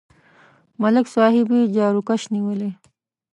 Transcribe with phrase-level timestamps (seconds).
[0.81, 2.71] ملک صاحب یې جاروکش نیولی.